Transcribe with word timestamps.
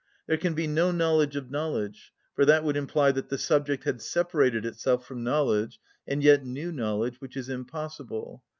There 0.25 0.37
can 0.37 0.55
be 0.55 0.65
no 0.65 0.89
knowledge 0.89 1.35
of 1.35 1.51
knowledge, 1.51 2.11
for 2.33 2.43
that 2.45 2.63
would 2.63 2.75
imply 2.75 3.11
that 3.11 3.29
the 3.29 3.37
subject 3.37 3.83
had 3.83 4.01
separated 4.01 4.65
itself 4.65 5.05
from 5.05 5.23
knowledge, 5.23 5.79
and 6.07 6.23
yet 6.23 6.43
knew 6.43 6.71
knowledge, 6.71 7.21
which 7.21 7.37
is 7.37 7.49
impossible. 7.49 8.41